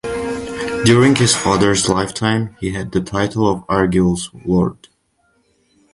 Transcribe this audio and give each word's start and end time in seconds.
During 0.83 1.13
his 1.15 1.35
father’s 1.35 1.87
lifetime, 1.87 2.57
he 2.59 2.71
had 2.71 2.91
the 2.91 3.01
title 3.01 3.47
of 3.47 3.57
Arguel’s 3.67 4.29
Lord. 4.47 4.89